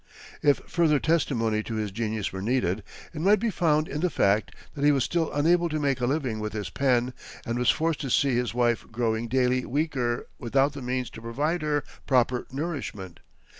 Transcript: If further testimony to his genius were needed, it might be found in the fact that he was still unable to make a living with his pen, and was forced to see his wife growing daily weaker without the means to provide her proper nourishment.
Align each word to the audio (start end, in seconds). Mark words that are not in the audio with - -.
If 0.41 0.57
further 0.67 0.97
testimony 0.99 1.61
to 1.61 1.75
his 1.75 1.91
genius 1.91 2.33
were 2.33 2.41
needed, 2.41 2.81
it 3.13 3.21
might 3.21 3.39
be 3.39 3.51
found 3.51 3.87
in 3.87 4.01
the 4.01 4.09
fact 4.09 4.49
that 4.73 4.83
he 4.83 4.91
was 4.91 5.03
still 5.03 5.31
unable 5.31 5.69
to 5.69 5.79
make 5.79 6.01
a 6.01 6.07
living 6.07 6.39
with 6.39 6.53
his 6.53 6.71
pen, 6.71 7.13
and 7.45 7.59
was 7.59 7.69
forced 7.69 8.01
to 8.01 8.09
see 8.09 8.33
his 8.35 8.51
wife 8.51 8.83
growing 8.91 9.27
daily 9.27 9.63
weaker 9.63 10.25
without 10.39 10.73
the 10.73 10.81
means 10.81 11.11
to 11.11 11.21
provide 11.21 11.61
her 11.61 11.83
proper 12.07 12.47
nourishment. 12.51 13.19